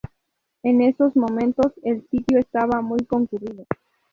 [0.63, 3.67] En esos momentos el sitio estaba muy concurrido.